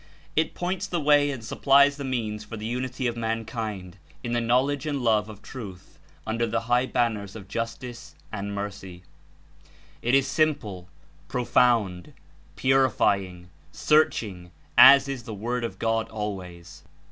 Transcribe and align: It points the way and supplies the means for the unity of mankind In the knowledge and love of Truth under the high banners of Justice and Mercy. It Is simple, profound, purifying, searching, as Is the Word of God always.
It 0.35 0.55
points 0.55 0.87
the 0.87 0.99
way 0.99 1.29
and 1.29 1.45
supplies 1.45 1.97
the 1.97 2.03
means 2.03 2.43
for 2.43 2.57
the 2.57 2.65
unity 2.65 3.05
of 3.05 3.15
mankind 3.15 3.97
In 4.23 4.31
the 4.31 4.41
knowledge 4.41 4.87
and 4.87 5.03
love 5.03 5.29
of 5.29 5.43
Truth 5.43 5.99
under 6.25 6.47
the 6.47 6.61
high 6.61 6.87
banners 6.87 7.35
of 7.35 7.47
Justice 7.47 8.15
and 8.31 8.55
Mercy. 8.55 9.03
It 10.01 10.15
Is 10.15 10.25
simple, 10.27 10.89
profound, 11.27 12.13
purifying, 12.55 13.51
searching, 13.71 14.49
as 14.75 15.07
Is 15.07 15.21
the 15.21 15.35
Word 15.35 15.63
of 15.63 15.77
God 15.77 16.09
always. 16.09 16.81